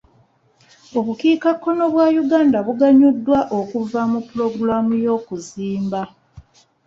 [0.97, 6.01] Obukiikakkono bwa Uganda buganyuddwa okuva mu pulogulamu y'okuzimba.